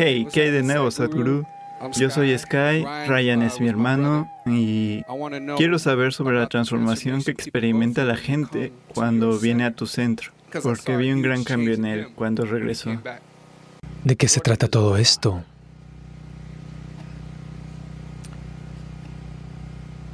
Hey, 0.00 0.28
¿qué 0.32 0.42
hay 0.42 0.50
de 0.52 0.62
nuevo, 0.62 0.92
Sadhguru? 0.92 1.44
Yo 1.94 2.08
soy 2.08 2.38
Sky, 2.38 2.84
Ryan 3.08 3.42
es 3.42 3.60
mi 3.60 3.66
hermano 3.66 4.30
y 4.46 5.02
quiero 5.56 5.80
saber 5.80 6.12
sobre 6.12 6.38
la 6.38 6.46
transformación 6.46 7.24
que 7.24 7.32
experimenta 7.32 8.04
la 8.04 8.14
gente 8.14 8.72
cuando 8.94 9.36
viene 9.40 9.64
a 9.64 9.72
tu 9.72 9.88
centro, 9.88 10.30
porque 10.62 10.96
vi 10.96 11.10
un 11.10 11.20
gran 11.20 11.42
cambio 11.42 11.74
en 11.74 11.84
él 11.84 12.08
cuando 12.14 12.44
regresó. 12.44 12.92
¿De 14.04 14.14
qué 14.14 14.28
se 14.28 14.38
trata 14.38 14.68
todo 14.68 14.96
esto? 14.96 15.42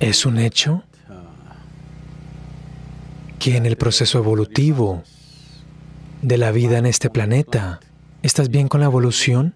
Es 0.00 0.24
un 0.24 0.38
hecho 0.38 0.82
que 3.38 3.58
en 3.58 3.66
el 3.66 3.76
proceso 3.76 4.16
evolutivo 4.16 5.02
de 6.22 6.38
la 6.38 6.52
vida 6.52 6.78
en 6.78 6.86
este 6.86 7.10
planeta, 7.10 7.80
¿estás 8.22 8.48
bien 8.48 8.68
con 8.68 8.80
la 8.80 8.86
evolución? 8.86 9.54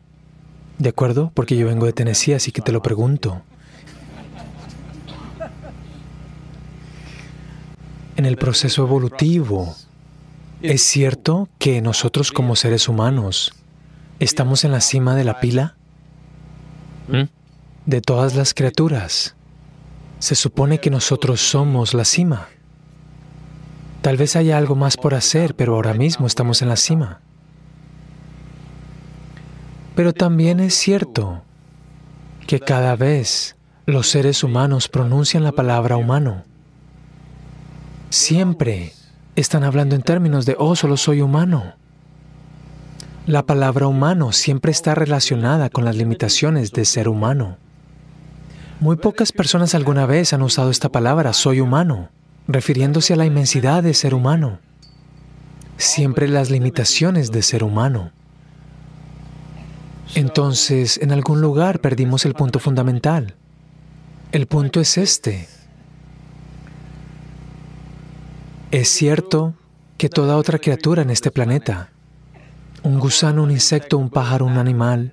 ¿De 0.79 0.91
acuerdo? 0.91 1.33
Porque 1.35 1.57
yo 1.57 1.67
vengo 1.67 1.87
de 1.87 1.93
Tennessee, 1.93 2.35
así 2.35 2.53
que 2.53 2.63
te 2.63 2.71
lo 2.71 2.81
pregunto. 2.83 3.43
En 8.17 8.27
el 8.27 8.37
proceso 8.37 8.85
evolutivo, 8.85 9.75
¿es 10.63 10.83
cierto 10.83 11.49
que 11.59 11.81
nosotros 11.83 12.33
como 12.33 12.57
seres 12.57 12.89
humanos 12.89 13.55
estamos 14.21 14.65
en 14.65 14.73
la 14.73 14.81
cima 14.81 15.17
de 15.17 15.25
la 15.25 15.41
pila? 15.41 15.77
¿Mm? 17.09 17.25
De 17.87 18.01
todas 18.01 18.37
las 18.37 18.55
criaturas. 18.55 19.35
Se 20.21 20.35
supone 20.35 20.79
que 20.79 20.91
nosotros 20.91 21.41
somos 21.41 21.95
la 21.95 22.05
cima. 22.05 22.49
Tal 24.03 24.17
vez 24.17 24.37
haya 24.37 24.59
algo 24.59 24.77
más 24.77 24.97
por 24.97 25.15
hacer, 25.15 25.55
pero 25.55 25.75
ahora 25.75 25.95
mismo 25.95 26.27
estamos 26.27 26.63
en 26.63 26.69
la 26.69 26.77
cima. 26.77 27.21
Pero 29.99 30.13
también 30.15 30.61
es 30.61 30.75
cierto 30.75 31.43
que 32.47 32.61
cada 32.61 32.95
vez 32.95 33.57
los 33.85 34.09
seres 34.09 34.45
humanos 34.45 34.87
pronuncian 34.87 35.43
la 35.43 35.51
palabra 35.51 35.97
humano. 35.97 36.45
Siempre 38.09 38.93
están 39.35 39.65
hablando 39.65 39.97
en 39.97 40.03
términos 40.03 40.47
de, 40.47 40.55
oh, 40.57 40.77
solo 40.77 40.97
soy 40.97 41.21
humano. 41.21 41.75
La 43.27 43.45
palabra 43.45 43.89
humano 43.89 44.31
siempre 44.31 44.71
está 44.71 44.95
relacionada 44.95 45.69
con 45.69 45.85
las 45.85 45.97
limitaciones 45.97 46.71
de 46.71 46.85
ser 46.85 47.09
humano. 47.09 47.57
Muy 48.79 48.99
pocas 48.99 49.33
personas 49.33 49.75
alguna 49.75 50.07
vez 50.07 50.33
han 50.33 50.43
usado 50.43 50.71
esta 50.71 50.91
palabra, 50.91 51.33
soy 51.33 51.59
humano, 51.59 52.11
refiriéndose 52.47 53.15
a 53.15 53.17
la 53.17 53.27
inmensidad 53.27 53.83
de 53.83 53.95
ser 53.95 54.15
humano. 54.15 54.61
Siempre 55.77 56.29
las 56.29 56.51
limitaciones 56.51 57.33
de 57.33 57.43
ser 57.43 57.65
humano. 57.65 58.13
Entonces, 60.15 60.99
en 60.99 61.13
algún 61.13 61.41
lugar 61.41 61.81
perdimos 61.81 62.25
el 62.25 62.35
punto 62.35 62.59
fundamental. 62.59 63.35
El 64.33 64.47
punto 64.47 64.81
es 64.81 64.99
este. 64.99 65.49
Es 68.71 68.89
cierto 68.89 69.55
que 69.97 70.09
toda 70.09 70.37
otra 70.37 70.59
criatura 70.59 71.03
en 71.03 71.11
este 71.11 71.31
planeta, 71.31 71.91
un 72.83 72.99
gusano, 72.99 73.43
un 73.43 73.51
insecto, 73.51 73.99
un 73.99 74.11
pájaro, 74.11 74.45
un 74.45 74.59
animal, 74.59 75.13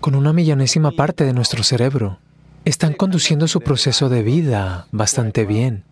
con 0.00 0.14
una 0.14 0.32
millonésima 0.32 0.92
parte 0.92 1.24
de 1.24 1.32
nuestro 1.32 1.62
cerebro, 1.62 2.18
están 2.64 2.94
conduciendo 2.94 3.48
su 3.48 3.60
proceso 3.60 4.08
de 4.08 4.22
vida 4.22 4.86
bastante 4.92 5.46
bien. 5.46 5.84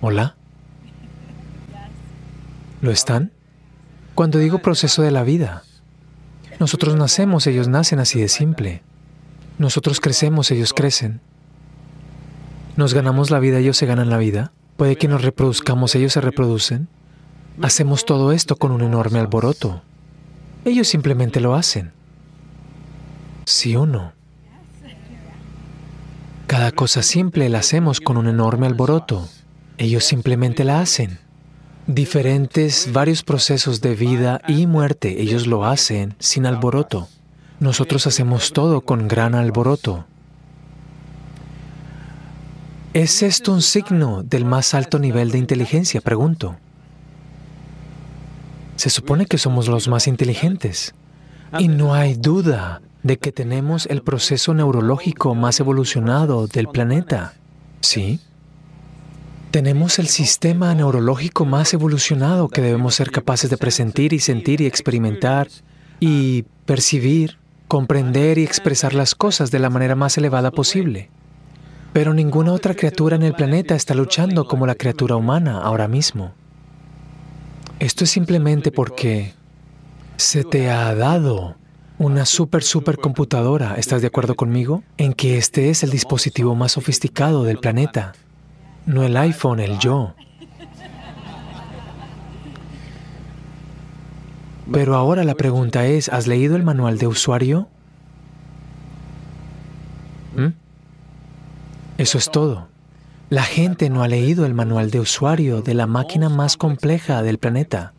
¿Hola? 0.00 0.36
¿Lo 2.80 2.90
están? 2.90 3.32
Cuando 4.14 4.38
digo 4.38 4.60
proceso 4.60 5.02
de 5.02 5.10
la 5.10 5.24
vida, 5.24 5.64
nosotros 6.58 6.96
nacemos, 6.96 7.46
ellos 7.46 7.68
nacen 7.68 8.00
así 8.00 8.20
de 8.20 8.28
simple. 8.28 8.82
Nosotros 9.58 10.00
crecemos, 10.00 10.50
ellos 10.50 10.72
crecen. 10.72 11.20
Nos 12.76 12.94
ganamos 12.94 13.30
la 13.30 13.38
vida, 13.38 13.58
ellos 13.58 13.76
se 13.76 13.86
ganan 13.86 14.10
la 14.10 14.18
vida. 14.18 14.52
Puede 14.76 14.96
que 14.96 15.08
nos 15.08 15.22
reproduzcamos, 15.22 15.94
ellos 15.94 16.12
se 16.12 16.20
reproducen. 16.20 16.88
Hacemos 17.62 18.04
todo 18.04 18.32
esto 18.32 18.56
con 18.56 18.72
un 18.72 18.82
enorme 18.82 19.18
alboroto. 19.18 19.82
Ellos 20.64 20.88
simplemente 20.88 21.40
lo 21.40 21.54
hacen. 21.54 21.92
¿Sí 23.46 23.74
o 23.76 23.86
no? 23.86 24.12
Cada 26.46 26.72
cosa 26.72 27.02
simple 27.02 27.48
la 27.48 27.58
hacemos 27.58 28.00
con 28.00 28.16
un 28.16 28.28
enorme 28.28 28.66
alboroto. 28.66 29.28
Ellos 29.76 30.04
simplemente 30.04 30.64
la 30.64 30.80
hacen 30.80 31.18
diferentes, 31.88 32.92
varios 32.92 33.24
procesos 33.24 33.80
de 33.80 33.96
vida 33.96 34.40
y 34.46 34.66
muerte. 34.66 35.20
Ellos 35.20 35.46
lo 35.46 35.64
hacen 35.64 36.14
sin 36.20 36.46
alboroto. 36.46 37.08
Nosotros 37.58 38.06
hacemos 38.06 38.52
todo 38.52 38.82
con 38.82 39.08
gran 39.08 39.34
alboroto. 39.34 40.04
¿Es 42.92 43.22
esto 43.22 43.52
un 43.52 43.62
signo 43.62 44.22
del 44.22 44.44
más 44.44 44.74
alto 44.74 44.98
nivel 44.98 45.30
de 45.30 45.38
inteligencia? 45.38 46.00
Pregunto. 46.00 46.56
Se 48.76 48.90
supone 48.90 49.26
que 49.26 49.38
somos 49.38 49.66
los 49.66 49.88
más 49.88 50.06
inteligentes. 50.06 50.94
Y 51.58 51.68
no 51.68 51.94
hay 51.94 52.14
duda 52.14 52.82
de 53.02 53.18
que 53.18 53.32
tenemos 53.32 53.86
el 53.86 54.02
proceso 54.02 54.52
neurológico 54.52 55.34
más 55.34 55.58
evolucionado 55.58 56.46
del 56.46 56.68
planeta. 56.68 57.32
¿Sí? 57.80 58.20
Tenemos 59.58 59.98
el 59.98 60.06
sistema 60.06 60.72
neurológico 60.72 61.44
más 61.44 61.74
evolucionado 61.74 62.48
que 62.48 62.62
debemos 62.62 62.94
ser 62.94 63.10
capaces 63.10 63.50
de 63.50 63.56
presentir 63.56 64.12
y 64.12 64.20
sentir 64.20 64.60
y 64.60 64.66
experimentar 64.66 65.48
y 65.98 66.44
percibir, 66.64 67.38
comprender 67.66 68.38
y 68.38 68.44
expresar 68.44 68.94
las 68.94 69.16
cosas 69.16 69.50
de 69.50 69.58
la 69.58 69.68
manera 69.68 69.96
más 69.96 70.16
elevada 70.16 70.52
posible. 70.52 71.10
Pero 71.92 72.14
ninguna 72.14 72.52
otra 72.52 72.74
criatura 72.74 73.16
en 73.16 73.24
el 73.24 73.34
planeta 73.34 73.74
está 73.74 73.94
luchando 73.94 74.46
como 74.46 74.64
la 74.64 74.76
criatura 74.76 75.16
humana 75.16 75.60
ahora 75.60 75.88
mismo. 75.88 76.34
Esto 77.80 78.04
es 78.04 78.10
simplemente 78.10 78.70
porque 78.70 79.34
se 80.18 80.44
te 80.44 80.70
ha 80.70 80.94
dado 80.94 81.56
una 81.98 82.26
super 82.26 82.62
super 82.62 82.96
computadora, 82.96 83.74
¿estás 83.74 84.02
de 84.02 84.06
acuerdo 84.06 84.36
conmigo? 84.36 84.84
En 84.98 85.14
que 85.14 85.36
este 85.36 85.68
es 85.68 85.82
el 85.82 85.90
dispositivo 85.90 86.54
más 86.54 86.70
sofisticado 86.70 87.42
del 87.42 87.58
planeta 87.58 88.12
no 88.88 89.04
el 89.04 89.16
iPhone, 89.18 89.60
el 89.60 89.78
yo. 89.78 90.14
Pero 94.72 94.96
ahora 94.96 95.24
la 95.24 95.34
pregunta 95.34 95.86
es, 95.86 96.08
¿has 96.08 96.26
leído 96.26 96.56
el 96.56 96.62
manual 96.62 96.96
de 96.96 97.06
usuario? 97.06 97.68
¿Mm? 100.34 100.48
Eso 101.98 102.16
es 102.16 102.30
todo. 102.30 102.68
La 103.28 103.42
gente 103.42 103.90
no 103.90 104.02
ha 104.02 104.08
leído 104.08 104.46
el 104.46 104.54
manual 104.54 104.90
de 104.90 105.00
usuario 105.00 105.60
de 105.60 105.74
la 105.74 105.86
máquina 105.86 106.30
más 106.30 106.56
compleja 106.56 107.22
del 107.22 107.36
planeta. 107.36 107.92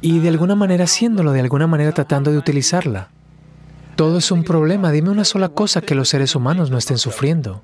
Y 0.00 0.18
de 0.18 0.28
alguna 0.28 0.56
manera 0.56 0.84
haciéndolo, 0.84 1.32
de 1.32 1.40
alguna 1.40 1.68
manera 1.68 1.92
tratando 1.92 2.32
de 2.32 2.38
utilizarla. 2.38 3.10
Todo 3.94 4.18
es 4.18 4.32
un 4.32 4.42
problema. 4.42 4.90
Dime 4.90 5.10
una 5.10 5.24
sola 5.24 5.50
cosa 5.50 5.82
que 5.82 5.94
los 5.94 6.08
seres 6.08 6.34
humanos 6.34 6.70
no 6.70 6.78
estén 6.78 6.98
sufriendo. 6.98 7.62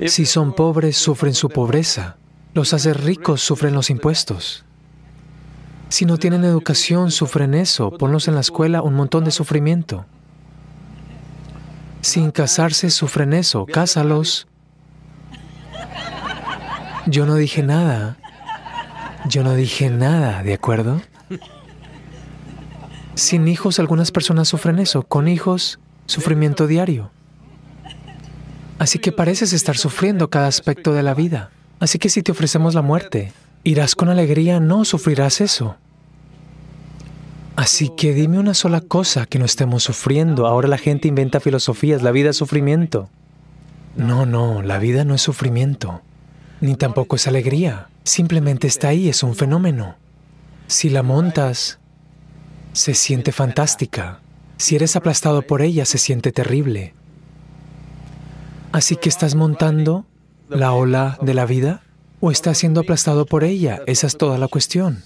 Si 0.00 0.26
son 0.26 0.52
pobres, 0.52 0.96
sufren 0.96 1.34
su 1.34 1.48
pobreza. 1.48 2.16
Los 2.52 2.74
hacer 2.74 3.02
ricos 3.02 3.40
sufren 3.40 3.74
los 3.74 3.90
impuestos. 3.90 4.64
Si 5.88 6.04
no 6.04 6.18
tienen 6.18 6.44
educación, 6.44 7.10
sufren 7.10 7.54
eso. 7.54 7.90
Ponlos 7.90 8.28
en 8.28 8.34
la 8.34 8.40
escuela, 8.40 8.82
un 8.82 8.94
montón 8.94 9.24
de 9.24 9.30
sufrimiento. 9.30 10.06
Sin 12.00 12.30
casarse, 12.32 12.90
sufren 12.90 13.32
eso. 13.32 13.66
Cásalos. 13.66 14.46
Yo 17.06 17.26
no 17.26 17.36
dije 17.36 17.62
nada. 17.62 18.16
Yo 19.28 19.42
no 19.42 19.54
dije 19.54 19.88
nada, 19.88 20.42
¿de 20.42 20.54
acuerdo? 20.54 21.00
Sin 23.14 23.48
hijos, 23.48 23.78
algunas 23.78 24.10
personas 24.10 24.48
sufren 24.48 24.78
eso. 24.78 25.02
Con 25.04 25.28
hijos, 25.28 25.78
sufrimiento 26.06 26.66
diario. 26.66 27.10
Así 28.78 28.98
que 28.98 29.12
pareces 29.12 29.52
estar 29.52 29.76
sufriendo 29.76 30.30
cada 30.30 30.48
aspecto 30.48 30.92
de 30.92 31.02
la 31.02 31.14
vida. 31.14 31.50
Así 31.80 31.98
que 31.98 32.08
si 32.08 32.22
te 32.22 32.32
ofrecemos 32.32 32.74
la 32.74 32.82
muerte, 32.82 33.32
¿irás 33.62 33.94
con 33.94 34.08
alegría? 34.08 34.60
No, 34.60 34.84
sufrirás 34.84 35.40
eso. 35.40 35.76
Así 37.56 37.90
que 37.96 38.14
dime 38.14 38.38
una 38.38 38.54
sola 38.54 38.80
cosa 38.80 39.26
que 39.26 39.38
no 39.38 39.44
estemos 39.44 39.84
sufriendo. 39.84 40.46
Ahora 40.46 40.66
la 40.66 40.78
gente 40.78 41.06
inventa 41.06 41.38
filosofías, 41.38 42.02
la 42.02 42.10
vida 42.10 42.30
es 42.30 42.36
sufrimiento. 42.36 43.08
No, 43.96 44.26
no, 44.26 44.60
la 44.62 44.78
vida 44.78 45.04
no 45.04 45.14
es 45.14 45.22
sufrimiento, 45.22 46.02
ni 46.60 46.74
tampoco 46.74 47.14
es 47.14 47.28
alegría. 47.28 47.88
Simplemente 48.02 48.66
está 48.66 48.88
ahí, 48.88 49.08
es 49.08 49.22
un 49.22 49.36
fenómeno. 49.36 49.94
Si 50.66 50.90
la 50.90 51.04
montas, 51.04 51.78
se 52.72 52.94
siente 52.94 53.30
fantástica. 53.30 54.18
Si 54.56 54.74
eres 54.74 54.96
aplastado 54.96 55.42
por 55.42 55.62
ella, 55.62 55.84
se 55.84 55.98
siente 55.98 56.32
terrible. 56.32 56.92
Así 58.74 58.96
que 58.96 59.08
estás 59.08 59.34
montando 59.34 60.04
la 60.50 60.72
ola 60.72 61.16
de 61.22 61.32
la 61.32 61.46
vida 61.46 61.82
o 62.20 62.30
estás 62.30 62.58
siendo 62.58 62.80
aplastado 62.80 63.24
por 63.24 63.44
ella. 63.44 63.80
Esa 63.86 64.06
es 64.06 64.18
toda 64.18 64.36
la 64.36 64.48
cuestión. 64.48 65.02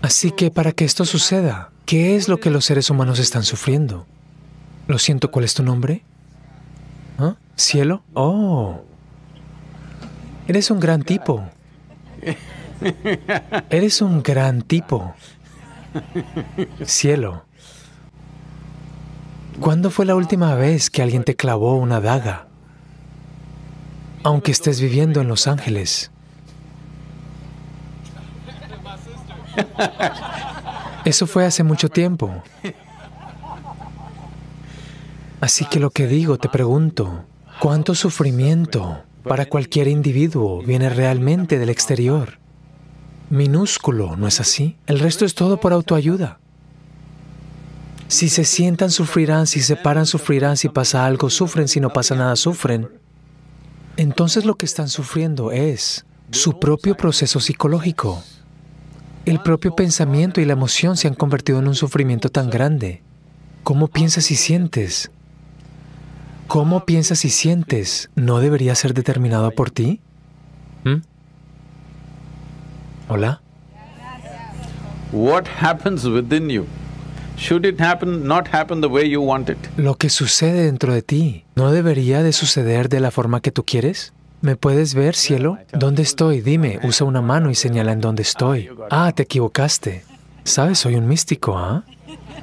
Así 0.00 0.30
que 0.30 0.50
para 0.50 0.72
que 0.72 0.84
esto 0.84 1.04
suceda, 1.04 1.70
¿Qué 1.88 2.16
es 2.16 2.28
lo 2.28 2.38
que 2.38 2.50
los 2.50 2.66
seres 2.66 2.90
humanos 2.90 3.18
están 3.18 3.44
sufriendo? 3.44 4.04
Lo 4.88 4.98
siento, 4.98 5.30
¿cuál 5.30 5.46
es 5.46 5.54
tu 5.54 5.62
nombre? 5.62 6.02
¿Ah? 7.18 7.36
¿Cielo? 7.56 8.02
Oh. 8.12 8.82
Eres 10.46 10.70
un 10.70 10.80
gran 10.80 11.02
tipo. 11.02 11.48
Eres 13.70 14.02
un 14.02 14.22
gran 14.22 14.60
tipo. 14.60 15.14
Cielo. 16.84 17.46
¿Cuándo 19.60 19.90
fue 19.90 20.06
la 20.06 20.14
última 20.14 20.54
vez 20.54 20.88
que 20.88 21.02
alguien 21.02 21.24
te 21.24 21.34
clavó 21.34 21.74
una 21.74 22.00
daga? 22.00 22.46
Aunque 24.22 24.52
estés 24.52 24.80
viviendo 24.80 25.20
en 25.20 25.28
Los 25.28 25.46
Ángeles. 25.46 26.10
Eso 31.04 31.26
fue 31.26 31.44
hace 31.44 31.64
mucho 31.64 31.88
tiempo. 31.88 32.42
Así 35.40 35.64
que 35.64 35.80
lo 35.80 35.90
que 35.90 36.06
digo, 36.06 36.38
te 36.38 36.48
pregunto, 36.48 37.24
¿cuánto 37.60 37.94
sufrimiento 37.94 39.02
para 39.24 39.46
cualquier 39.46 39.88
individuo 39.88 40.62
viene 40.62 40.88
realmente 40.88 41.58
del 41.58 41.70
exterior? 41.70 42.38
Minúsculo, 43.30 44.16
¿no 44.16 44.26
es 44.26 44.40
así? 44.40 44.76
El 44.86 45.00
resto 45.00 45.24
es 45.24 45.34
todo 45.34 45.58
por 45.60 45.72
autoayuda. 45.72 46.38
Si 48.08 48.30
se 48.30 48.44
sientan, 48.44 48.90
sufrirán, 48.90 49.46
si 49.46 49.60
se 49.60 49.76
paran, 49.76 50.06
sufrirán, 50.06 50.56
si 50.56 50.70
pasa 50.70 51.04
algo, 51.04 51.28
sufren, 51.28 51.68
si 51.68 51.78
no 51.78 51.90
pasa 51.90 52.14
nada, 52.14 52.36
sufren. 52.36 52.88
Entonces 53.98 54.46
lo 54.46 54.56
que 54.56 54.64
están 54.64 54.88
sufriendo 54.88 55.52
es 55.52 56.06
su 56.30 56.58
propio 56.58 56.96
proceso 56.96 57.38
psicológico. 57.38 58.22
El 59.26 59.40
propio 59.40 59.76
pensamiento 59.76 60.40
y 60.40 60.46
la 60.46 60.54
emoción 60.54 60.96
se 60.96 61.06
han 61.06 61.14
convertido 61.14 61.58
en 61.58 61.68
un 61.68 61.74
sufrimiento 61.74 62.30
tan 62.30 62.48
grande. 62.48 63.02
¿Cómo 63.62 63.88
piensas 63.88 64.30
y 64.30 64.36
sientes? 64.36 65.10
¿Cómo 66.46 66.86
piensas 66.86 67.26
y 67.26 67.30
sientes 67.30 68.08
no 68.14 68.38
debería 68.38 68.74
ser 68.74 68.94
determinado 68.94 69.50
por 69.50 69.70
ti? 69.70 70.00
¿Mm? 70.84 71.02
¿Hola? 73.08 73.42
What 75.12 75.44
happens 75.60 76.06
within 76.06 76.48
you? 76.48 76.64
Should 77.38 77.64
it 77.64 77.80
happen, 77.80 78.26
not 78.26 78.48
happen 78.52 78.80
the 78.80 78.88
way 78.88 79.08
you 79.08 79.22
want 79.22 79.48
it? 79.48 79.58
Lo 79.76 79.94
que 79.94 80.10
sucede 80.10 80.64
dentro 80.64 80.92
de 80.92 81.02
ti, 81.02 81.44
¿no 81.54 81.70
debería 81.70 82.24
de 82.24 82.32
suceder 82.32 82.88
de 82.88 82.98
la 82.98 83.12
forma 83.12 83.40
que 83.40 83.52
tú 83.52 83.64
quieres? 83.64 84.12
¿Me 84.40 84.56
puedes 84.56 84.94
ver, 84.94 85.14
cielo? 85.14 85.56
¿Dónde 85.72 86.02
estoy? 86.02 86.40
Dime, 86.40 86.80
usa 86.82 87.06
una 87.06 87.22
mano 87.22 87.48
y 87.50 87.54
señala 87.54 87.92
en 87.92 88.00
dónde 88.00 88.22
estoy. 88.22 88.68
Ah, 88.90 89.12
te 89.14 89.22
equivocaste. 89.22 90.04
Sabes, 90.42 90.80
soy 90.80 90.96
un 90.96 91.06
místico, 91.06 91.56
¿ah? 91.56 91.84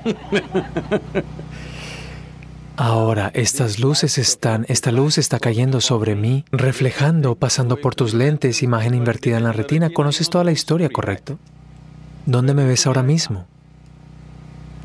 Ahora, 2.77 3.31
estas 3.33 3.80
luces 3.80 4.18
están, 4.18 4.65
esta 4.69 4.91
luz 4.91 5.18
está 5.18 5.39
cayendo 5.39 5.81
sobre 5.81 6.15
mí, 6.15 6.45
reflejando, 6.51 7.36
pasando 7.36 7.77
por 7.77 7.95
tus 7.95 8.13
lentes, 8.13 8.63
imagen 8.63 8.94
invertida 8.94 9.38
en 9.38 9.44
la 9.44 9.51
retina. 9.51 9.89
Conoces 9.89 10.30
toda 10.30 10.45
la 10.45 10.51
historia, 10.51 10.89
¿correcto? 10.89 11.38
¿Dónde 12.25 12.53
me 12.53 12.65
ves 12.65 12.88
ahora 12.88 13.03
mismo? 13.03 13.45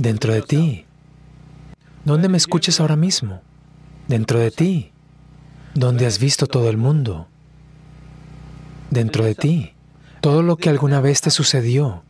Dentro 0.01 0.33
de 0.33 0.41
ti. 0.41 0.87
¿Dónde 2.07 2.31
me 2.31 2.39
escuchas 2.39 2.81
ahora 2.81 2.97
mismo? 2.97 3.43
Dentro 4.09 4.39
de 4.39 4.51
ti. 4.51 4.93
¿Dónde 5.75 6.07
has 6.07 6.19
visto 6.19 6.47
todo 6.47 6.71
el 6.71 6.79
mundo? 6.79 7.29
Dentro 8.91 9.27
de 9.27 9.35
ti. 9.35 9.75
Todo 10.23 10.43
lo 10.43 10.57
que 10.57 10.71
alguna 10.71 11.03
vez 11.03 11.21
te 11.21 11.31
sucedió. 11.31 12.03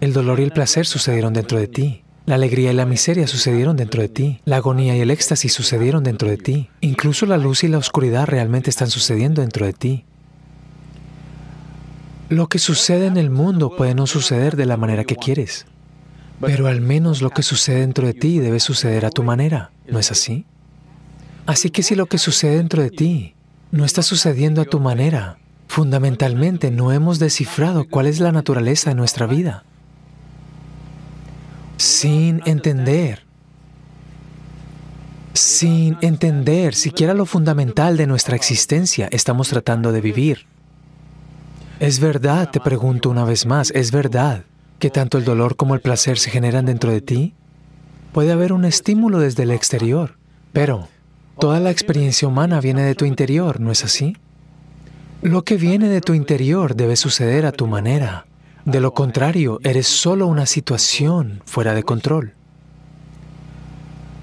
El 0.00 0.14
dolor 0.14 0.40
y 0.40 0.44
el 0.44 0.52
placer 0.52 0.86
sucedieron 0.86 1.34
dentro 1.34 1.58
de 1.58 1.68
ti. 1.68 2.04
La 2.24 2.36
alegría 2.36 2.72
y 2.72 2.74
la 2.74 2.86
miseria 2.86 3.26
sucedieron 3.26 3.76
dentro 3.76 4.00
de 4.00 4.08
ti. 4.08 4.40
La 4.46 4.56
agonía 4.56 4.96
y 4.96 5.00
el 5.00 5.10
éxtasis 5.10 5.52
sucedieron 5.52 6.04
dentro 6.04 6.30
de 6.30 6.38
ti. 6.38 6.70
Incluso 6.80 7.26
la 7.26 7.36
luz 7.36 7.64
y 7.64 7.68
la 7.68 7.76
oscuridad 7.76 8.24
realmente 8.24 8.70
están 8.70 8.88
sucediendo 8.88 9.42
dentro 9.42 9.66
de 9.66 9.74
ti. 9.74 10.04
Lo 12.30 12.48
que 12.48 12.58
sucede 12.58 13.04
en 13.04 13.18
el 13.18 13.28
mundo 13.28 13.76
puede 13.76 13.94
no 13.94 14.06
suceder 14.06 14.56
de 14.56 14.64
la 14.64 14.78
manera 14.78 15.04
que 15.04 15.16
quieres. 15.16 15.66
Pero 16.40 16.66
al 16.66 16.80
menos 16.80 17.22
lo 17.22 17.30
que 17.30 17.42
sucede 17.42 17.80
dentro 17.80 18.06
de 18.06 18.14
ti 18.14 18.38
debe 18.38 18.60
suceder 18.60 19.06
a 19.06 19.10
tu 19.10 19.22
manera, 19.22 19.70
¿no 19.88 19.98
es 19.98 20.10
así? 20.10 20.44
Así 21.46 21.70
que 21.70 21.82
si 21.82 21.94
lo 21.94 22.06
que 22.06 22.18
sucede 22.18 22.56
dentro 22.56 22.82
de 22.82 22.90
ti 22.90 23.34
no 23.70 23.84
está 23.84 24.02
sucediendo 24.02 24.60
a 24.60 24.66
tu 24.66 24.80
manera, 24.80 25.38
fundamentalmente 25.66 26.70
no 26.70 26.92
hemos 26.92 27.18
descifrado 27.18 27.88
cuál 27.88 28.06
es 28.06 28.20
la 28.20 28.32
naturaleza 28.32 28.90
de 28.90 28.96
nuestra 28.96 29.26
vida. 29.26 29.64
Sin 31.78 32.42
entender, 32.44 33.24
sin 35.32 35.96
entender 36.00 36.74
siquiera 36.74 37.14
lo 37.14 37.26
fundamental 37.26 37.96
de 37.96 38.06
nuestra 38.06 38.36
existencia, 38.36 39.08
estamos 39.10 39.48
tratando 39.48 39.92
de 39.92 40.00
vivir. 40.00 40.46
Es 41.80 42.00
verdad, 42.00 42.50
te 42.50 42.60
pregunto 42.60 43.10
una 43.10 43.24
vez 43.24 43.46
más, 43.46 43.70
es 43.70 43.90
verdad 43.90 44.44
que 44.78 44.90
tanto 44.90 45.18
el 45.18 45.24
dolor 45.24 45.56
como 45.56 45.74
el 45.74 45.80
placer 45.80 46.18
se 46.18 46.30
generan 46.30 46.66
dentro 46.66 46.90
de 46.90 47.00
ti? 47.00 47.34
Puede 48.12 48.32
haber 48.32 48.52
un 48.52 48.64
estímulo 48.64 49.18
desde 49.18 49.42
el 49.44 49.50
exterior, 49.50 50.16
pero 50.52 50.88
toda 51.38 51.60
la 51.60 51.70
experiencia 51.70 52.28
humana 52.28 52.60
viene 52.60 52.82
de 52.82 52.94
tu 52.94 53.04
interior, 53.04 53.60
¿no 53.60 53.70
es 53.70 53.84
así? 53.84 54.16
Lo 55.22 55.44
que 55.44 55.56
viene 55.56 55.88
de 55.88 56.00
tu 56.00 56.14
interior 56.14 56.76
debe 56.76 56.96
suceder 56.96 57.46
a 57.46 57.52
tu 57.52 57.66
manera. 57.66 58.26
De 58.64 58.80
lo 58.80 58.94
contrario, 58.94 59.60
eres 59.64 59.86
solo 59.86 60.26
una 60.26 60.46
situación 60.46 61.42
fuera 61.44 61.74
de 61.74 61.82
control. 61.82 62.34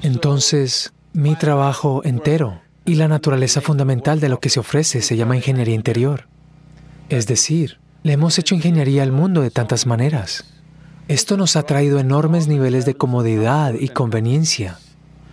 Entonces, 0.01 0.93
mi 1.13 1.35
trabajo 1.35 2.01
entero 2.03 2.61
y 2.85 2.95
la 2.95 3.07
naturaleza 3.07 3.61
fundamental 3.61 4.19
de 4.19 4.29
lo 4.29 4.39
que 4.39 4.49
se 4.49 4.59
ofrece 4.59 5.01
se 5.01 5.15
llama 5.15 5.35
ingeniería 5.35 5.75
interior. 5.75 6.27
Es 7.09 7.27
decir, 7.27 7.79
le 8.03 8.13
hemos 8.13 8.37
hecho 8.37 8.53
ingeniería 8.53 9.01
al 9.01 9.13
mundo 9.13 9.41
de 9.41 9.49
tantas 9.49 9.85
maneras. 9.85 10.43
Esto 11.07 11.37
nos 11.37 11.55
ha 11.55 11.63
traído 11.63 11.99
enormes 11.99 12.47
niveles 12.47 12.85
de 12.85 12.95
comodidad 12.95 13.73
y 13.73 13.87
conveniencia. 13.89 14.77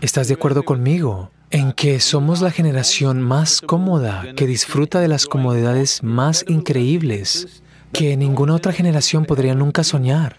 ¿Estás 0.00 0.28
de 0.28 0.34
acuerdo 0.34 0.62
conmigo 0.62 1.30
en 1.50 1.72
que 1.72 1.98
somos 1.98 2.40
la 2.40 2.52
generación 2.52 3.20
más 3.22 3.60
cómoda 3.60 4.24
que 4.36 4.46
disfruta 4.46 5.00
de 5.00 5.08
las 5.08 5.26
comodidades 5.26 6.04
más 6.04 6.44
increíbles 6.48 7.62
que 7.92 8.16
ninguna 8.16 8.54
otra 8.54 8.72
generación 8.72 9.24
podría 9.24 9.54
nunca 9.56 9.82
soñar? 9.82 10.38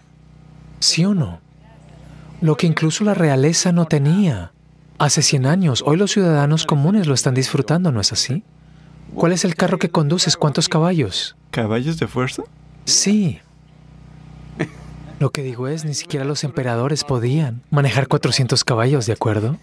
¿Sí 0.80 1.04
o 1.04 1.14
no? 1.14 1.40
Lo 2.40 2.56
que 2.56 2.66
incluso 2.66 3.04
la 3.04 3.14
realeza 3.14 3.72
no 3.72 3.84
tenía. 3.84 4.52
Hace 4.98 5.20
100 5.20 5.46
años, 5.46 5.82
hoy 5.86 5.98
los 5.98 6.12
ciudadanos 6.12 6.64
comunes 6.64 7.06
lo 7.06 7.14
están 7.14 7.34
disfrutando, 7.34 7.92
¿no 7.92 8.00
es 8.00 8.12
así? 8.12 8.42
¿Cuál 9.14 9.32
es 9.32 9.44
el 9.44 9.54
carro 9.54 9.78
que 9.78 9.90
conduces? 9.90 10.36
¿Cuántos 10.38 10.68
caballos? 10.68 11.36
¿Caballos 11.52 11.98
de 11.98 12.08
fuerza? 12.08 12.44
Sí. 12.86 13.38
Lo 15.20 15.30
que 15.30 15.42
digo 15.42 15.68
es, 15.68 15.84
ni 15.84 15.92
siquiera 15.92 16.24
los 16.24 16.44
emperadores 16.44 17.04
podían 17.04 17.62
manejar 17.70 18.08
400 18.08 18.64
caballos, 18.64 19.04
¿de 19.04 19.12
acuerdo? 19.12 19.58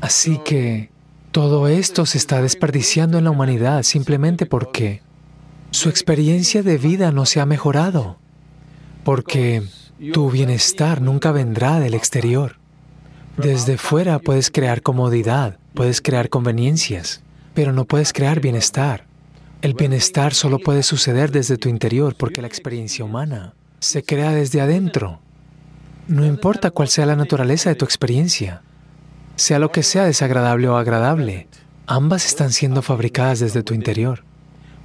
Así 0.00 0.40
que 0.44 0.90
todo 1.30 1.68
esto 1.68 2.06
se 2.06 2.16
está 2.16 2.40
desperdiciando 2.40 3.18
en 3.18 3.24
la 3.24 3.30
humanidad 3.30 3.82
simplemente 3.82 4.46
porque 4.46 5.02
su 5.72 5.90
experiencia 5.90 6.62
de 6.62 6.78
vida 6.78 7.12
no 7.12 7.26
se 7.26 7.40
ha 7.40 7.46
mejorado, 7.46 8.16
porque 9.04 9.62
tu 10.14 10.30
bienestar 10.30 11.02
nunca 11.02 11.32
vendrá 11.32 11.80
del 11.80 11.92
exterior. 11.92 12.56
Desde 13.36 13.76
fuera 13.76 14.20
puedes 14.20 14.50
crear 14.50 14.80
comodidad, 14.80 15.58
puedes 15.74 16.00
crear 16.00 16.30
conveniencias, 16.30 17.22
pero 17.52 17.74
no 17.74 17.84
puedes 17.84 18.14
crear 18.14 18.40
bienestar. 18.40 19.05
El 19.66 19.74
bienestar 19.74 20.32
solo 20.32 20.60
puede 20.60 20.84
suceder 20.84 21.32
desde 21.32 21.58
tu 21.58 21.68
interior 21.68 22.14
porque 22.16 22.40
la 22.40 22.46
experiencia 22.46 23.04
humana 23.04 23.54
se 23.80 24.04
crea 24.04 24.30
desde 24.30 24.60
adentro. 24.60 25.18
No 26.06 26.24
importa 26.24 26.70
cuál 26.70 26.86
sea 26.86 27.04
la 27.04 27.16
naturaleza 27.16 27.68
de 27.68 27.74
tu 27.74 27.84
experiencia, 27.84 28.62
sea 29.34 29.58
lo 29.58 29.72
que 29.72 29.82
sea 29.82 30.04
desagradable 30.04 30.68
o 30.68 30.76
agradable, 30.76 31.48
ambas 31.88 32.26
están 32.26 32.52
siendo 32.52 32.80
fabricadas 32.80 33.40
desde 33.40 33.64
tu 33.64 33.74
interior. 33.74 34.22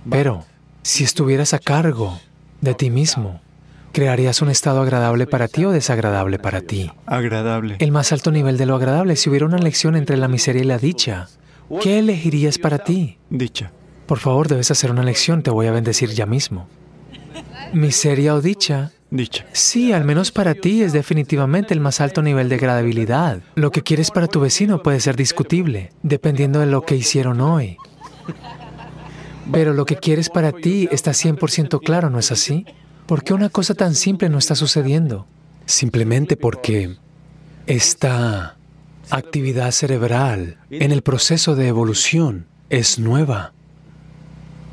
Pero 0.10 0.46
si 0.82 1.04
estuvieras 1.04 1.54
a 1.54 1.60
cargo 1.60 2.20
de 2.62 2.74
ti 2.74 2.90
mismo, 2.90 3.40
¿crearías 3.92 4.42
un 4.42 4.50
estado 4.50 4.82
agradable 4.82 5.28
para 5.28 5.48
ti 5.48 5.64
o 5.64 5.70
desagradable 5.70 6.40
para 6.40 6.62
ti? 6.62 6.92
Agradable. 7.06 7.76
El 7.78 7.92
más 7.92 8.12
alto 8.12 8.32
nivel 8.32 8.58
de 8.58 8.66
lo 8.66 8.78
agradable, 8.78 9.16
si 9.16 9.30
hubiera 9.30 9.46
una 9.46 9.58
elección 9.58 9.96
entre 9.96 10.18
la 10.18 10.28
miseria 10.28 10.64
y 10.64 10.66
la 10.66 10.80
dicha, 10.80 11.28
¿Qué 11.80 12.00
elegirías 12.00 12.58
para 12.58 12.80
ti? 12.80 13.18
Dicha. 13.30 13.72
Por 14.12 14.20
favor, 14.20 14.50
debes 14.50 14.70
hacer 14.72 14.91
una 14.91 15.03
elección, 15.03 15.41
te 15.41 15.51
voy 15.51 15.68
a 15.68 15.72
bendecir 15.72 16.10
ya 16.10 16.25
mismo. 16.25 16.68
¿Miseria 17.72 18.36
o 18.36 18.41
dicha? 18.41 18.91
Dicha. 19.10 19.46
Sí, 19.53 19.94
al 19.94 20.03
menos 20.03 20.34
para 20.34 20.53
ti 20.53 20.82
es 20.82 20.91
definitivamente 20.91 21.74
el 21.74 21.80
más 21.80 22.01
alto 22.01 22.22
nivel 22.22 22.50
de 22.50 22.56
agradabilidad. 22.56 23.39
Lo 23.56 23.72
que 23.72 23.84
quieres 23.84 24.12
para 24.12 24.27
tu 24.27 24.41
vecino 24.41 24.84
puede 24.84 25.00
ser 25.00 25.15
discutible, 25.15 25.94
dependiendo 26.03 26.60
de 26.60 26.65
lo 26.65 26.82
que 26.82 26.98
hicieron 26.98 27.39
hoy. 27.39 27.77
Pero 29.50 29.72
lo 29.74 29.86
que 29.86 29.96
quieres 29.96 30.30
para 30.30 30.51
ti 30.51 30.89
está 30.91 31.12
100% 31.12 31.80
claro, 31.82 32.10
¿no 32.10 32.20
es 32.20 32.34
así? 32.34 32.65
¿Por 33.06 33.24
qué 33.24 33.34
una 33.34 33.48
cosa 33.48 33.75
tan 33.75 33.96
simple 33.96 34.27
no 34.27 34.39
está 34.39 34.56
sucediendo? 34.56 35.25
simplemente 35.65 36.36
porque 36.36 36.98
esta 37.65 38.58
actividad 39.10 39.72
cerebral 39.72 40.58
en 40.70 40.91
el 40.91 41.01
proceso 41.01 41.56
de 41.56 41.70
evolución 41.70 42.48
es 42.70 43.00
nueva. 43.00 43.53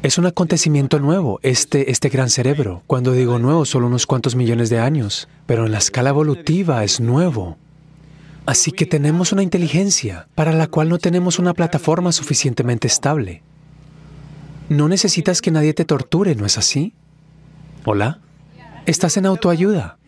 Es 0.01 0.17
un 0.17 0.27
acontecimiento 0.27 1.01
nuevo, 1.01 1.41
este, 1.43 1.91
este 1.91 2.09
gran 2.09 2.31
cerebro. 2.31 2.85
Cuando 2.87 3.13
digo 3.13 3.41
nuevo, 3.41 3.65
solo 3.65 3.89
unos 3.89 4.07
cuantos 4.07 4.37
millones 4.37 4.71
de 4.71 4.79
años, 4.79 5.29
pero 5.45 5.67
en 5.67 5.73
la 5.73 5.79
escala 5.79 6.11
evolutiva 6.11 6.85
es 6.85 7.01
nuevo. 7.01 7.57
Así 8.47 8.71
que 8.71 8.87
tenemos 8.87 9.33
una 9.33 9.43
inteligencia 9.43 10.29
para 10.37 10.53
la 10.53 10.69
cual 10.69 10.89
no 10.89 10.99
tenemos 10.99 11.41
una 11.41 11.53
plataforma 11.53 12.13
suficientemente 12.13 12.87
estable. 12.87 13.43
No 14.69 14.89
necesitas 14.89 15.43
que 15.43 15.51
nadie 15.51 15.75
te 15.75 15.85
torture, 15.85 16.37
¿no 16.37 16.47
es 16.47 16.59
así? 16.59 16.95
¿Hola? 17.85 18.21
Estás 18.87 19.17
en 19.17 19.27
autoayuda. 19.27 19.99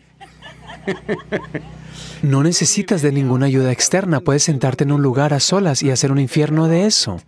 No 2.23 2.43
necesitas 2.43 3.01
de 3.01 3.11
ninguna 3.11 3.47
ayuda 3.47 3.71
externa, 3.71 4.21
puedes 4.21 4.43
sentarte 4.43 4.83
en 4.83 4.91
un 4.91 5.01
lugar 5.01 5.33
a 5.33 5.39
solas 5.39 5.83
y 5.83 5.91
hacer 5.91 6.11
un 6.11 6.19
infierno 6.19 6.67
de 6.67 6.85
eso 6.85 7.19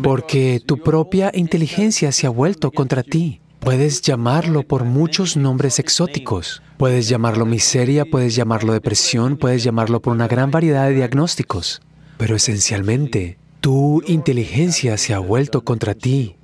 porque 0.00 0.62
tu 0.64 0.78
propia 0.78 1.30
inteligencia 1.34 2.12
se 2.12 2.26
ha 2.26 2.30
vuelto 2.30 2.70
contra 2.70 3.02
ti. 3.02 3.40
Puedes 3.60 4.02
llamarlo 4.02 4.64
por 4.64 4.84
muchos 4.84 5.36
nombres 5.36 5.78
exóticos. 5.78 6.62
Puedes 6.78 7.08
llamarlo 7.08 7.46
miseria, 7.46 8.04
puedes 8.04 8.34
llamarlo 8.34 8.72
depresión, 8.72 9.36
puedes 9.36 9.62
llamarlo 9.62 10.00
por 10.00 10.12
una 10.12 10.26
gran 10.26 10.50
variedad 10.50 10.88
de 10.88 10.94
diagnósticos. 10.94 11.80
Pero 12.16 12.34
esencialmente, 12.34 13.38
tu 13.60 14.02
inteligencia 14.06 14.96
se 14.96 15.14
ha 15.14 15.20
vuelto 15.20 15.62
contra 15.62 15.94
ti. 15.94 16.36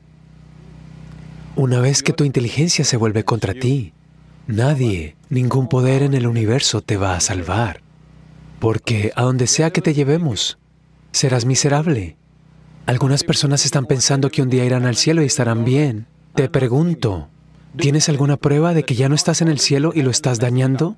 Una 1.56 1.80
vez 1.80 2.04
que 2.04 2.12
tu 2.12 2.22
inteligencia 2.22 2.84
se 2.84 2.96
vuelve 2.96 3.24
contra 3.24 3.52
ti, 3.52 3.92
nadie, 4.46 5.16
ningún 5.28 5.68
poder 5.68 6.02
en 6.02 6.14
el 6.14 6.28
universo 6.28 6.82
te 6.82 6.96
va 6.96 7.16
a 7.16 7.20
salvar. 7.20 7.80
Porque 8.60 9.10
a 9.16 9.22
donde 9.22 9.48
sea 9.48 9.72
que 9.72 9.80
te 9.80 9.94
llevemos, 9.94 10.58
serás 11.10 11.44
miserable. 11.44 12.16
Algunas 12.88 13.22
personas 13.22 13.66
están 13.66 13.84
pensando 13.84 14.30
que 14.30 14.40
un 14.40 14.48
día 14.48 14.64
irán 14.64 14.86
al 14.86 14.96
cielo 14.96 15.22
y 15.22 15.26
estarán 15.26 15.62
bien. 15.62 16.06
Te 16.34 16.48
pregunto, 16.48 17.28
¿tienes 17.76 18.08
alguna 18.08 18.38
prueba 18.38 18.72
de 18.72 18.84
que 18.84 18.94
ya 18.94 19.10
no 19.10 19.14
estás 19.14 19.42
en 19.42 19.48
el 19.48 19.58
cielo 19.58 19.92
y 19.94 20.00
lo 20.00 20.10
estás 20.10 20.38
dañando? 20.38 20.96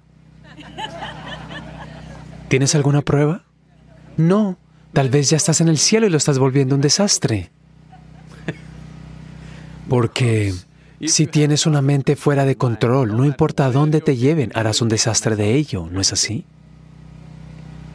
¿Tienes 2.46 2.76
alguna 2.76 3.02
prueba? 3.02 3.42
No, 4.16 4.56
tal 4.92 5.10
vez 5.10 5.30
ya 5.30 5.36
estás 5.36 5.60
en 5.60 5.66
el 5.66 5.78
cielo 5.78 6.06
y 6.06 6.10
lo 6.10 6.16
estás 6.16 6.38
volviendo 6.38 6.76
un 6.76 6.80
desastre. 6.80 7.50
Porque 9.88 10.54
si 11.04 11.26
tienes 11.26 11.66
una 11.66 11.82
mente 11.82 12.14
fuera 12.14 12.44
de 12.44 12.54
control, 12.54 13.16
no 13.16 13.24
importa 13.24 13.66
a 13.66 13.72
dónde 13.72 14.00
te 14.00 14.16
lleven, 14.16 14.52
harás 14.54 14.80
un 14.80 14.88
desastre 14.88 15.34
de 15.34 15.56
ello, 15.56 15.88
¿no 15.90 16.00
es 16.00 16.12
así? 16.12 16.44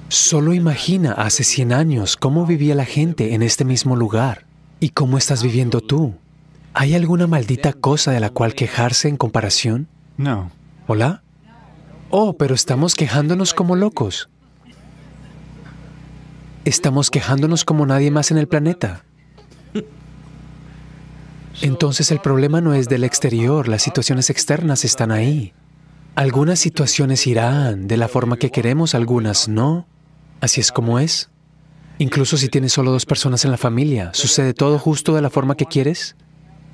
Solo 0.08 0.54
imagina 0.54 1.14
hace 1.14 1.44
100 1.44 1.74
años 1.74 2.16
cómo 2.16 2.46
vivía 2.46 2.76
la 2.76 2.86
gente 2.86 3.34
en 3.34 3.42
este 3.42 3.66
mismo 3.66 3.96
lugar 3.96 4.46
y 4.80 4.90
cómo 4.90 5.18
estás 5.18 5.42
viviendo 5.42 5.82
tú. 5.82 6.14
¿Hay 6.74 6.94
alguna 6.94 7.26
maldita 7.26 7.74
cosa 7.74 8.12
de 8.12 8.20
la 8.20 8.30
cual 8.30 8.54
quejarse 8.54 9.08
en 9.08 9.18
comparación? 9.18 9.88
No. 10.18 10.52
¿Hola? 10.88 11.24
Oh, 12.12 12.34
pero 12.34 12.54
estamos 12.54 12.94
quejándonos 12.94 13.54
como 13.54 13.76
locos. 13.76 14.30
Estamos 16.66 17.10
quejándonos 17.10 17.66
como 17.66 17.86
nadie 17.86 18.12
más 18.12 18.32
en 18.32 18.38
el 18.38 18.48
planeta. 18.48 19.04
Entonces 21.62 22.12
el 22.12 22.20
problema 22.20 22.62
no 22.62 22.74
es 22.74 22.90
del 22.90 23.04
exterior, 23.04 23.68
las 23.68 23.82
situaciones 23.82 24.30
externas 24.30 24.84
están 24.86 25.12
ahí. 25.12 25.54
Algunas 26.16 26.60
situaciones 26.60 27.26
irán 27.28 27.88
de 27.88 27.98
la 27.98 28.08
forma 28.08 28.38
que 28.38 28.52
queremos, 28.52 28.94
algunas 28.94 29.48
no. 29.48 29.88
Así 30.42 30.62
es 30.62 30.72
como 30.72 31.00
es. 31.00 31.30
Incluso 31.98 32.36
si 32.38 32.50
tienes 32.50 32.74
solo 32.74 32.92
dos 32.92 33.06
personas 33.06 33.46
en 33.46 33.52
la 33.52 33.58
familia, 33.58 34.12
¿sucede 34.14 34.54
todo 34.54 34.78
justo 34.80 35.16
de 35.16 35.22
la 35.22 35.30
forma 35.30 35.56
que 35.56 35.66
quieres? 35.66 36.16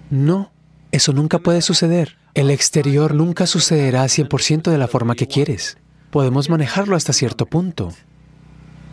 No, 0.10 0.52
eso 0.92 1.14
nunca 1.14 1.40
puede 1.40 1.62
suceder. 1.62 2.18
El 2.34 2.50
exterior 2.50 3.14
nunca 3.14 3.46
sucederá 3.46 4.04
100% 4.06 4.72
de 4.72 4.78
la 4.78 4.88
forma 4.88 5.16
que 5.16 5.28
quieres. 5.28 5.78
Podemos 6.10 6.50
manejarlo 6.50 6.96
hasta 6.96 7.14
cierto 7.14 7.46
punto. 7.46 7.94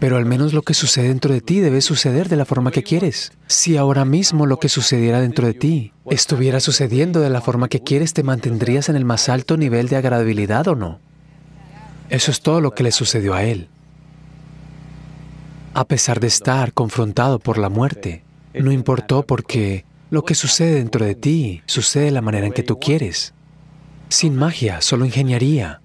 Pero 0.01 0.17
al 0.17 0.27
menos 0.27 0.53
lo 0.53 0.63
que 0.63 0.75
sucede 0.75 1.09
dentro 1.09 1.33
de 1.33 1.41
ti 1.41 1.61
debe 1.61 1.81
suceder 1.81 2.29
de 2.29 2.37
la 2.37 2.45
forma 2.45 2.71
que 2.71 2.83
quieres. 2.83 3.33
Si 3.47 3.77
ahora 3.77 4.05
mismo 4.05 4.45
lo 4.45 4.59
que 4.59 4.69
sucediera 4.69 5.21
dentro 5.21 5.47
de 5.47 5.55
ti 5.55 5.93
estuviera 6.11 6.61
sucediendo 6.61 7.21
de 7.21 7.31
la 7.31 7.41
forma 7.41 7.69
que 7.69 7.81
quieres, 7.83 8.13
¿te 8.13 8.23
mantendrías 8.23 8.89
en 8.91 8.97
el 8.97 9.05
más 9.05 9.29
alto 9.29 9.57
nivel 9.57 9.89
de 9.89 9.97
agradabilidad 9.97 10.69
o 10.69 10.77
no? 10.77 11.01
Eso 12.11 12.31
es 12.31 12.43
todo 12.43 12.61
lo 12.61 12.73
que 12.75 12.85
le 12.85 12.93
sucedió 12.93 13.35
a 13.35 13.45
él 13.45 13.69
a 15.75 15.85
pesar 15.87 16.21
de 16.21 16.27
estar 16.27 16.73
confrontado 16.73 17.39
por 17.39 17.59
la 17.59 17.69
muerte. 17.69 18.25
No 18.55 18.73
importó 18.73 19.25
porque 19.25 19.85
lo 20.11 20.25
que 20.25 20.35
sucede 20.35 20.75
dentro 20.75 21.05
de 21.05 21.15
ti 21.15 21.63
sucede 21.67 22.07
de 22.07 22.11
la 22.11 22.23
manera 22.23 22.47
en 22.47 22.53
que 22.53 22.63
tú 22.63 22.79
quieres. 22.79 23.35
Sin 24.09 24.37
magia, 24.37 24.81
solo 24.81 25.05
ingeniería. 25.05 25.81